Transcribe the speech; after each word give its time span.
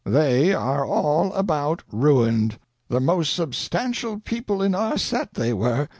They 0.03 0.51
are 0.51 0.83
all 0.83 1.31
about 1.33 1.83
ruined. 1.91 2.57
The 2.87 2.99
most 2.99 3.33
substantial 3.35 4.19
people 4.19 4.63
in 4.63 4.73
our 4.73 4.97
set, 4.97 5.35
they 5.35 5.53
were. 5.53 5.89